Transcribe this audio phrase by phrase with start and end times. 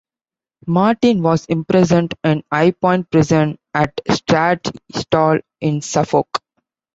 [0.65, 6.41] Martin was imprisoned in Highpoint Prison at Stradishall in Suffolk.